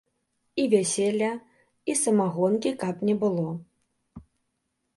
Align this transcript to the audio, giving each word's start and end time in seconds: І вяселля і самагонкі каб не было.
І 0.61 0.63
вяселля 0.71 1.27
і 1.93 1.95
самагонкі 2.01 2.71
каб 2.85 3.05
не 3.09 3.15
было. 3.25 3.47